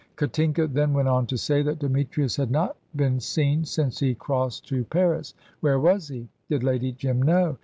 Katinka 0.15 0.65
then 0.65 0.93
went 0.93 1.07
on 1.07 1.27
to 1.27 1.37
say 1.37 1.61
that 1.61 1.77
Demetrius 1.77 2.35
had 2.37 2.49
not 2.49 2.75
been 2.95 3.19
seen 3.19 3.65
since 3.65 3.99
he 3.99 4.15
crossed 4.15 4.67
to 4.69 4.83
Paris. 4.85 5.35
Where 5.59 5.79
was 5.79 6.07
he? 6.07 6.27
Did 6.49 6.63
Lady 6.63 6.91
Jim 6.91 7.21
know? 7.21 7.59